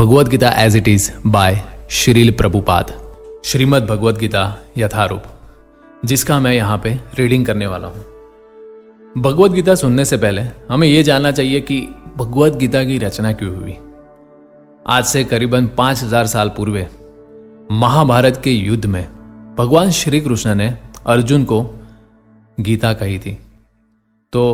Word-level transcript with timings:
Bhagavad 0.00 0.28
Gita 0.28 0.50
as 0.58 0.76
it 0.76 0.86
is 0.88 1.10
by 1.26 1.56
Srila 1.90 2.30
Prabhupada. 2.32 2.92
Srimad 3.44 3.84
Bhagavad 3.86 4.18
Gita 4.18 4.42
Yatharup, 4.78 5.22
जिसका 6.04 6.38
मैं 6.40 6.52
यहाँ 6.52 6.78
पे 6.84 6.90
रीडिंग 7.14 7.44
करने 7.46 7.66
वाला 7.66 7.88
हूँ। 7.88 8.04
भगवद 9.16 9.52
गीता 9.52 9.74
सुनने 9.74 10.04
से 10.04 10.16
पहले 10.16 10.42
हमें 10.70 10.86
यह 10.88 11.02
जानना 11.02 11.30
चाहिए 11.30 11.60
कि 11.60 11.80
भगवद 12.16 12.56
गीता 12.58 12.82
की 12.84 12.96
रचना 12.98 13.32
क्यों 13.32 13.54
हुई। 13.56 13.76
आज 14.86 15.04
से 15.04 15.24
करीबन 15.24 15.66
पाँच 15.68 16.02
हज़ार 16.02 16.26
साल 16.26 16.48
पूर्व 16.48 16.78
महाभारत 17.72 18.40
के 18.44 18.50
युद्ध 18.50 18.86
में 18.86 19.04
भगवान 19.58 19.90
श्री 19.90 20.20
कृष्ण 20.20 20.54
ने 20.54 20.72
अर्जुन 21.06 21.44
को 21.44 21.62
गीता 22.60 22.92
कही 22.92 23.18
थी। 23.18 23.36
तो 24.32 24.46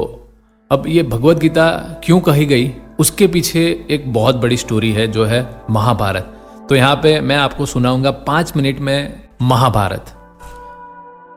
अब 0.70 0.86
ये 0.86 1.02
भगवत 1.04 1.38
गीता 1.38 1.68
क्यों 2.04 2.20
कही 2.20 2.46
गई? 2.46 2.68
उसके 2.98 3.26
पीछे 3.26 3.86
एक 3.90 4.12
बहुत 4.12 4.36
बड़ी 4.36 4.56
स्टोरी 4.56 4.92
है, 4.92 5.06
जो 5.08 5.24
है 5.24 5.46
महाभारत। 5.70 6.32
तो 6.68 6.74
यहाँ 6.74 6.96
पे 6.96 7.20
मैं 7.20 7.36
आपको 7.36 7.66
सुनाऊँगा 7.66 8.10
पाँच 8.10 8.52
मिनट 8.56 8.78
में 8.78 9.22
महाभारत। 9.42 10.12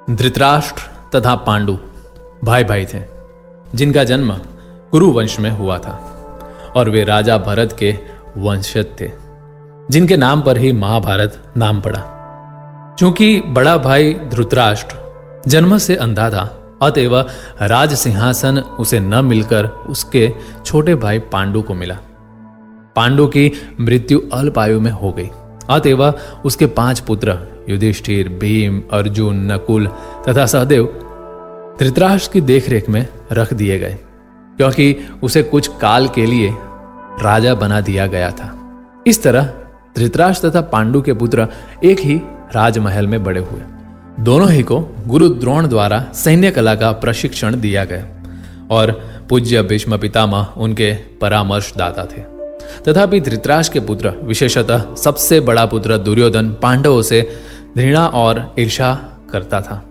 धृतराष्ट्र 0.09 0.81
तथा 1.15 1.35
पांडु 1.35 1.77
भाई 2.43 2.63
भाई 2.63 2.85
थे, 2.85 2.99
जिनका 3.75 4.03
जन्म 4.03 4.31
कुरु 4.91 5.11
वंश 5.11 5.39
में 5.39 5.49
हुआ 5.51 5.77
था, 5.77 5.95
और 6.75 6.89
वे 6.89 7.03
राजा 7.03 7.37
भरत 7.37 7.75
के 7.79 7.91
वंशज 8.37 8.85
थे, 9.01 9.11
जिनके 9.91 10.17
नाम 10.17 10.41
पर 10.41 10.57
ही 10.57 10.71
महाभारत 10.71 11.53
नाम 11.57 11.81
पड़ा। 11.81 12.01
क्योंकि 12.99 13.41
बड़ा 13.41 13.77
भाई 13.77 14.13
धृतराष्ट्र 14.13 14.95
जन्म 15.47 15.77
से 15.77 15.95
अंधा 15.95 16.29
था 16.29 16.45
अतएव 16.81 17.17
राज 17.61 17.93
सिंहासन 17.93 18.57
उसे 18.79 18.99
न 18.99 19.25
मिलकर 19.25 19.65
उसके 19.65 20.31
छोटे 20.65 20.95
भाई 20.95 21.19
पांडु 21.31 21.61
को 21.61 21.73
मिला। 21.73 21.97
पांडु 22.95 23.27
की 23.27 23.51
मृत्यु 23.79 24.21
अल्प 24.33 24.59
आयु 24.59 24.79
में 24.79 24.91
हो 24.91 25.11
गई। 25.11 25.29
अतएव 25.69 26.03
उसके 26.45 26.65
पाँच 26.67 26.99
पुत्र, 26.99 27.37
युधिष्ठिर, 27.69 28.29
भीम, 28.29 28.81
अर्जुन, 28.91 29.51
नकुल 29.51 29.87
तथा 30.27 30.45
सहदेव 30.45 30.85
धृतराष्ट्र 31.79 32.31
की 32.33 32.41
देखरेख 32.41 32.89
में 32.89 33.05
रख 33.31 33.53
दिए 33.53 33.77
गए, 33.79 33.97
क्योंकि 34.57 34.95
उसे 35.23 35.43
कुछ 35.43 35.67
काल 35.81 36.07
के 36.07 36.25
लिए 36.25 36.49
राजा 37.23 37.53
बना 37.55 37.81
दिया 37.81 38.07
गया 38.07 38.31
था। 38.31 38.53
इस 39.07 39.21
तरह 39.23 39.53
धृतराष्ट्र 39.97 40.49
तथा 40.49 40.61
पांडु 40.67 41.01
के 41.01 41.13
पुत्र 41.13 41.47
एक 41.83 41.99
ही 41.99 42.15
राजमहल 42.55 43.07
में 43.07 43.23
बड़े 43.23 43.41
हुए। 43.41 43.61
दोनों 44.19 44.49
ही 44.51 44.63
को 44.63 44.79
गुरु 45.07 45.29
द्रोण 45.29 45.67
द्वारा 45.67 46.11
सैन्य 46.13 46.51
कला 46.51 46.75
का 46.75 46.91
प्रशिक्षण 46.91 47.59
दिया 47.59 47.85
गया 47.85 48.07
और 48.71 48.91
पूज्य 49.29 49.61
भीष्म 49.61 49.97
पितामह 49.97 50.47
उनके 50.57 50.93
परामर्शदाता 50.93 52.05
थे। 52.05 52.21
तथापि 52.83 53.19
धृतराज 53.21 53.69
के 53.69 53.79
पुत्र, 53.79 54.09
विशेषतः 54.09 54.95
सबसे 54.95 55.39
बड़ा 55.39 55.65
पुत्र 55.65 55.97
दुर्योधन 55.97 56.49
पांडवों 56.49 57.01
से 57.01 57.21
घृणा 57.77 58.07
और 58.07 58.55
ईर्षा 58.59 58.93
करता 59.31 59.61
था। 59.61 59.85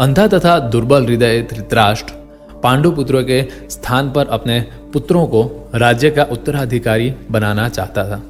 अंधा 0.00 0.26
तथा 0.26 0.58
दुर्बल 0.58 1.04
हृदय 1.04 1.42
धृतराष्ट्र 1.42 2.14
पांडु 2.62 2.90
पुत्रों 2.90 3.24
के 3.24 3.42
स्थान 3.70 4.10
पर 4.10 4.26
अपने 4.26 4.60
पुत्रों 4.92 5.26
को 5.26 5.70
राज्य 5.74 6.10
का 6.10 6.22
उत्तराधिकारी 6.22 7.14
बनाना 7.30 7.68
चाहता 7.68 8.04
था। 8.04 8.22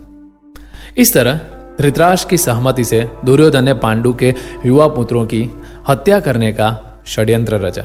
इस 0.99 1.15
तरह 1.15 1.41
धृतराष्ट्र 1.79 2.29
की 2.31 2.39
सहमति 2.39 2.85
से 2.85 3.09
दुर्योधन 3.25 3.65
ने 3.65 3.75
पांडु 3.75 4.13
के 4.15 4.35
युवा 4.67 4.87
पुत्रों 4.89 5.25
की 5.27 5.51
हत्या 5.89 6.21
करने 6.21 6.53
का 6.53 6.69
षड्यंत्र 7.07 7.59
रचा। 7.61 7.83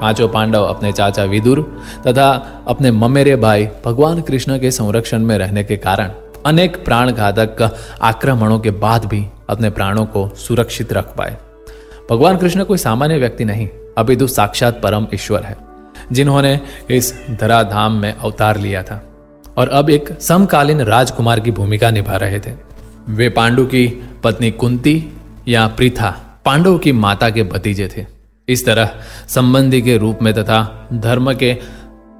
पाँचों 0.00 0.28
पांडव 0.28 0.64
अपने 0.64 0.92
चाचा 0.92 1.24
विदुर 1.24 1.60
तथा 2.06 2.30
अपने 2.68 2.90
ममेरे 2.90 3.36
भाई 3.36 3.66
भगवान 3.84 4.20
कृष्ण 4.22 4.58
के 4.58 4.70
संरक्षण 4.70 5.22
में 5.22 5.36
रहने 5.38 5.64
के 5.64 5.76
कारण 5.76 6.10
अनेक 6.46 6.84
प्राण 6.84 7.12
घातक 7.12 7.62
आक्रमणों 8.02 8.58
के 8.60 8.70
बाद 8.70 9.04
भी 9.04 9.24
अपने 9.50 9.70
प्राणों 9.70 10.04
को 10.06 10.28
सुरक्षित 10.38 10.92
रख 10.92 11.14
पाए। 11.16 11.36
भगवान 12.10 12.36
कृष्ण 12.36 12.64
कोई 12.64 12.78
सामान्य 12.78 13.18
व्यक्ति 13.18 13.44
नहीं 13.44 13.68
अभी 13.98 14.16
तो 14.16 14.26
साक्षात 14.26 14.80
परम 14.82 15.06
ईश्वर 15.14 15.42
है, 15.42 15.56
जिन्होंने 16.12 16.58
इस 16.90 17.14
धराधाम 17.30 17.92
में 17.92 18.12
अवतार 18.12 18.58
लिया 18.58 18.82
था 18.82 19.02
और 19.58 19.68
अब 19.68 19.90
एक 19.90 20.12
समकालीन 20.20 20.80
राजकुमार 20.80 21.40
की 21.40 21.50
भूमिका 21.50 21.90
निभा 21.90 22.16
रहे 22.16 22.40
थे। 22.40 22.52
वे 23.08 23.28
पांडु 23.28 23.66
की 23.66 24.04
पत्नी 24.24 24.50
कुंती 24.50 25.12
या 25.48 25.66
प्रीथा 25.66 26.40
पांडव 26.44 26.78
की 26.78 26.92
माता 26.92 27.30
के 27.30 27.42
भतीजे 27.42 27.88
थे। 27.96 28.06
इस 28.48 28.66
तरह 28.66 28.90
संबंधी 29.28 29.82
के 29.82 29.96
रूप 29.96 30.18
में 30.22 30.34
तथा 30.34 30.88
धर्म 30.92 31.34
के 31.34 31.56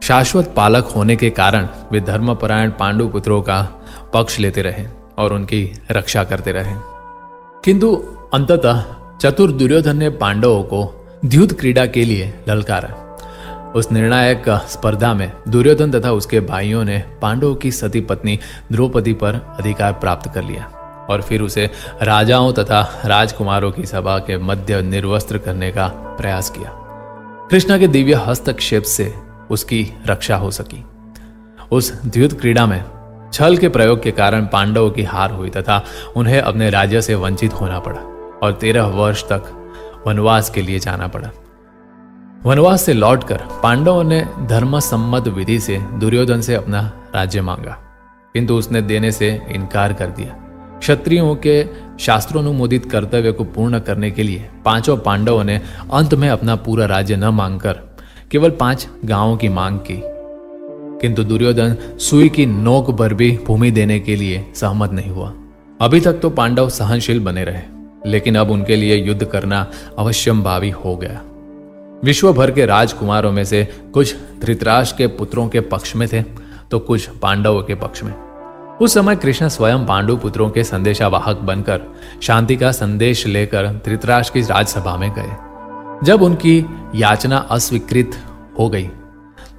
शाश्वत 0.02 0.52
पालक 0.56 0.84
होने 0.84 1.16
के 1.16 1.30
कारण 1.30 1.68
वे 1.92 2.00
धर्मपरायण 2.00 2.70
पांडु 2.70 3.08
पुत्रों 3.08 3.42
का 3.42 3.62
पक्ष 4.14 4.38
लेते 4.38 4.62
रहे 4.62 4.86
और 5.18 5.32
उनकी 5.32 5.78
रक्षा 5.90 6.24
करते 6.24 6.52
रहे। 6.52 6.74
किंतु 7.64 7.96
अंततः 8.34 8.84
चतुर 9.20 9.52
दुर्योधन 9.52 9.96
ने 9.96 10.10
पांडवों 10.10 10.62
को 10.62 11.06
द्युत 11.24 11.60
क्रीड़ा 11.60 11.86
के 11.86 12.04
लिए 12.04 12.34
ललकारा। 12.48 13.03
उस 13.74 13.92
निर्णायक 13.92 14.48
स्पर्धा 14.48 15.14
में 15.14 15.32
दुर्योधन 15.48 15.92
तथा 15.92 16.10
उसके 16.12 16.40
भाइयों 16.40 16.84
ने 16.84 17.02
पांडवों 17.22 17.54
की 17.54 17.72
सती 17.72 18.00
पत्नी 18.00 18.38
द्रौपदी 18.72 19.12
पर 19.12 19.34
अधिकार 19.58 19.92
प्राप्त 19.92 20.30
कर 20.34 20.44
लिया 20.44 20.64
और 21.10 21.22
फिर 21.22 21.42
उसे 21.42 21.70
राजाओं 22.02 22.52
तथा 22.52 23.02
राजकुमारों 23.04 23.70
की 23.72 23.86
सभा 23.86 24.18
के 24.18 24.38
मध्य 24.38 24.82
निर्वस्त्र 24.82 25.38
करने 25.38 25.70
का 25.72 25.88
प्रयास 25.88 26.50
किया। 26.50 26.70
कृष्णा 27.50 27.78
के 27.78 27.88
दिव्य 27.88 28.14
हस्तक्षेप 28.14 28.82
से 28.82 29.14
उसकी 29.50 29.92
रक्षा 30.06 30.36
हो 30.36 30.50
सकी। 30.50 30.84
उस 31.72 31.92
द्युत 32.04 32.40
क्रीड़ा 32.40 32.66
में 32.66 32.84
छल 33.32 33.56
के 33.56 33.68
प्रयोग 33.68 34.02
के 34.02 34.10
कारण 34.10 34.46
पांडवों 34.46 34.90
की 34.90 35.02
हार 35.02 35.30
हुई 35.30 35.50
तथा 35.50 35.84
उन्हें 36.16 36.40
अपने 36.40 36.70
राज्य 36.70 37.02
से 37.02 37.14
वंचित 37.14 37.52
होना 37.52 37.78
पड़ा 37.78 38.00
और 38.42 38.52
तेरह 38.52 38.86
वर्ष 38.86 39.24
तक 39.24 39.50
वनवास 40.06 40.50
के 40.50 40.62
लिए 40.62 40.78
जाना 40.78 41.06
पड़ा। 41.06 41.30
वनवास 42.47 42.82
से 42.82 42.93
लौटकर 42.93 43.37
पांडवों 43.62 44.05
ने 44.05 44.25
धर्म 44.47 44.78
सम्मत 44.78 45.28
विधि 45.28 45.60
से 45.60 45.78
दुर्योधन 45.78 46.41
से 46.41 46.55
अपना 46.55 46.93
राज्य 47.15 47.41
मांगा। 47.41 47.72
किंतु 48.34 48.55
उसने 48.55 48.82
देने 48.82 49.12
से 49.12 49.43
इनकार 49.49 49.93
कर 49.93 50.06
दिया। 50.06 50.28
क्षत्रियों 50.78 51.37
के 51.37 51.66
शास्त्रोनुमोदित 52.00 52.91
कर्तव्य 52.91 53.32
को 53.32 53.44
पूर्ण 53.44 53.78
करने 53.78 54.10
के 54.10 54.22
लिए 54.22 54.49
पाँचों 54.65 54.97
पांडवों 54.97 55.44
ने 55.44 55.60
अंत 55.93 56.15
में 56.15 56.28
अपना 56.28 56.56
पूरा 56.56 56.87
राज्य 56.87 57.16
न 57.16 57.25
मांगकर 57.25 57.72
केवल 58.31 58.50
पाँच 58.50 58.88
गाँवों 59.05 59.37
की 59.37 59.49
मांग 59.49 59.78
की। 59.78 60.03
किंतु 61.00 61.25
दुर्योधन 61.25 61.76
सुई 61.99 62.28
की 62.28 62.47
नोक 62.47 62.91
पर 62.91 63.15
भी 63.15 63.38
भूमि 63.47 63.71
देने 63.71 64.00
के 64.00 64.16
लिए 64.16 64.53
सहमत 64.55 64.91
नहीं 64.91 65.11
हुआ। 65.11 65.32
अभी 65.81 66.00
तक 66.00 66.12
तो 66.12 66.31
पांडव 66.31 66.69
सहनशील 66.69 67.21
बने 67.21 67.44
रहे, 67.44 67.62
लेकिन 68.11 68.37
अब 68.37 68.50
उनके 68.50 68.76
लिए 68.76 68.97
युद्ध 68.97 69.25
करना 69.25 69.71
अवश्यम 69.99 70.43
भावी 70.43 70.71
हो 70.71 70.97
गया। 70.97 71.22
विश्व 72.04 72.32
भर 72.32 72.50
के 72.50 72.65
राजकुमारों 72.66 73.31
में 73.32 73.44
से 73.44 73.65
कुछ 73.94 74.15
धृतराज 74.41 74.91
के 74.92 75.06
पुत्रों 75.09 75.48
के 75.48 75.60
पक्ष 75.60 75.94
में 75.97 76.06
थे 76.09 76.22
तो 76.70 76.78
कुछ 76.78 77.06
पांडवों 77.22 77.62
के 77.62 77.75
पक्ष 77.75 78.03
में। 78.03 78.12
उस 78.81 78.94
समय 78.94 79.16
कृष्ण 79.16 79.48
स्वयं 79.48 79.84
पांडु 79.87 80.16
पुत्रों 80.16 80.48
के 80.50 80.64
संदेशावाहक 80.64 81.37
बनकर 81.43 81.81
शांति 82.22 82.56
का 82.56 82.72
संदेश 82.72 83.26
लेकर 83.26 83.69
धृतराज 83.87 84.31
की 84.31 84.41
राजसभा 84.43 84.97
में 84.97 85.10
गए। 85.10 86.06
जब 86.06 86.22
उनकी 86.22 86.59
याचना 86.94 87.37
अस्वीकृत 87.50 88.19
हो 88.59 88.69
गई 88.69 88.88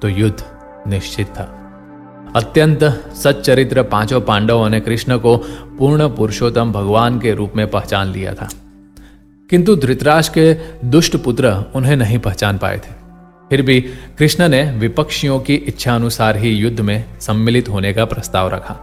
तो 0.02 0.08
युद्ध 0.08 0.44
निश्चित 0.88 1.26
था। 1.28 1.52
अत्यंत 2.36 2.84
सच्चरित्र 3.16 3.82
पाँचों 3.82 4.20
पांडवों 4.20 4.68
ने 4.68 4.80
कृष्ण 4.80 5.18
को 5.18 5.36
पूर्ण 5.78 6.08
पुरुषोत्तम 6.08 6.72
भगवान 6.72 7.18
के 7.20 7.34
रूप 7.34 7.52
में 7.56 7.66
पहचान 7.70 8.08
लिया 8.08 8.34
था। 8.34 8.48
किंतु 9.50 9.76
धृतराज 9.76 10.28
के 10.28 10.54
दुष्ट 10.84 11.16
पुत्र 11.16 11.64
उन्हें 11.74 11.96
नहीं 11.96 12.18
पहचान 12.18 12.58
पाए 12.58 12.76
थे। 12.76 12.92
फिर 13.50 13.62
भी 13.62 13.80
कृष्ण 14.18 14.48
ने 14.48 14.72
विपक्षियों 14.72 15.40
की 15.40 15.54
इच्छा 15.54 15.94
अनुसार 15.94 16.36
ही 16.36 16.50
युद्ध 16.50 16.80
में 16.80 17.04
सम्मिलित 17.20 17.68
होने 17.68 17.92
का 17.92 18.04
प्रस्ताव 18.04 18.48
रखा। 18.48 18.76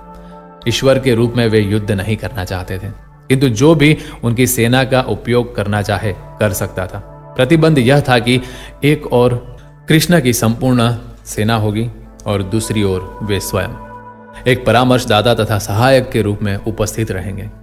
ईश्वर 0.68 1.00
के 1.00 1.16
रूप 1.16 1.34
में 1.38 1.48
वे 1.48 1.60
युद्ध 1.60 1.92
नहीं 1.92 2.18
करना 2.18 2.46
चाहते 2.46 2.78
थे। 2.78 2.88
किंतु 3.30 3.50
जो 3.50 3.76
भी 3.76 3.98
उनकी 4.24 4.48
सेना 4.48 4.84
का 4.84 5.02
उपयोग 5.02 5.56
करना 5.56 5.82
चाहे, 5.82 6.14
कर 6.14 6.54
सकता 6.54 6.88
था। 6.88 7.00
प्रतिबंध 7.38 7.78
यह 7.78 8.02
था 8.02 8.20
कि 8.20 8.42
एक 8.84 9.14
और 9.14 9.58
कृष्ण 9.90 10.22
की 10.22 10.34
संपूर्ण 10.34 10.96
सेना 11.26 11.56
होगी 11.56 11.90
और 12.26 12.44
दूसरी 12.44 12.84
ओर 12.84 13.20
वे 13.24 13.40
स्वयं। 13.40 13.70
एक 14.48 14.66
परामर्शदाता 14.66 15.34
तथा 15.34 15.60
सहायक 15.60 16.10
के 16.10 16.22
रूप 16.22 16.40
में 16.42 16.58
उपस्थित 16.58 17.12
रहेंगे। 17.12 17.63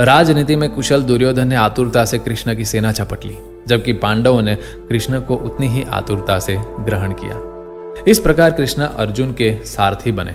राजनीति 0.00 0.56
में 0.56 0.68
कुशल 0.70 1.02
दुर्योधन 1.02 1.48
ने 1.48 1.56
आतुरता 1.56 2.04
से 2.04 2.18
कृष्ण 2.18 2.54
की 2.54 2.64
सेना 2.64 2.92
झपट 2.92 3.24
ली, 3.24 3.36
जबकि 3.68 3.92
पांडवों 3.92 4.42
ने 4.42 4.54
कृष्ण 4.88 5.20
को 5.20 5.34
उतनी 5.36 5.68
ही 5.68 5.82
आतुरता 5.82 6.38
से 6.38 6.56
ग्रहण 6.80 7.12
किया। 7.12 8.04
इस 8.08 8.18
प्रकार 8.18 8.50
कृष्ण 8.50 8.82
अर्जुन 8.82 9.32
के 9.32 9.52
सारथी 9.66 10.12
बने 10.12 10.34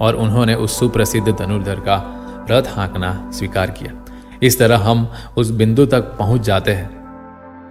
और 0.00 0.16
उन्होंने 0.16 0.54
उस 0.54 0.78
सुप्रसिद्ध 0.78 1.28
धनुर्धर 1.28 1.80
का 1.80 1.96
रथ 2.50 2.68
हाँकना 2.68 3.30
स्वीकार 3.34 3.70
किया। 3.70 4.04
इस 4.42 4.58
तरह 4.58 4.78
हम 4.78 5.08
उस 5.36 5.50
बिंदु 5.50 5.86
तक 5.86 6.14
पहुँच 6.18 6.40
जाते 6.40 6.72
हैं, 6.72 6.90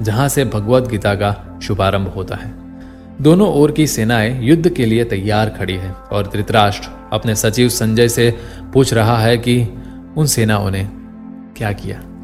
जहाँ 0.02 0.28
से 0.30 0.46
भगवत 0.46 0.88
गीता 0.88 1.16
का 1.16 1.60
शुभारंभ 1.64 2.08
होता 2.08 2.36
है। 2.36 2.54
दोनों 3.22 3.54
ओर 3.54 3.72
की 3.72 3.88
सेनाएँ 3.88 4.40
युद्ध 4.42 4.70
के 4.70 4.86
लिए 4.86 5.04
तैयार 5.06 5.50
खड़ी 5.50 5.76
है 5.76 5.92
और 5.92 6.28
धृतराष्ट्र 6.28 6.90
अपने 7.14 7.36
सचिव 7.36 7.70
संजय 7.70 8.10
से 8.10 8.32
पूछ 8.74 8.94
रहा 8.94 9.18
है 9.18 9.38
कि 9.38 9.62
उन 10.18 10.26
सेनाओं 10.26 10.72
ने 10.72 10.88
क्या 11.58 11.72
किया? 11.72 12.15